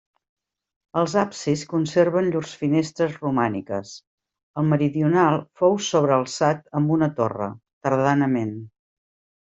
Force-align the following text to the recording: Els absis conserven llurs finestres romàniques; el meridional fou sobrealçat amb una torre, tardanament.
Els 1.01 1.13
absis 1.23 1.65
conserven 1.73 2.31
llurs 2.35 2.53
finestres 2.63 3.13
romàniques; 3.27 3.93
el 4.63 4.67
meridional 4.73 5.39
fou 5.63 5.81
sobrealçat 5.93 6.67
amb 6.81 6.99
una 6.99 7.15
torre, 7.23 7.55
tardanament. 7.89 8.55